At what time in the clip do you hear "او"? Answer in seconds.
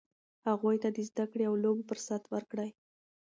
1.49-1.55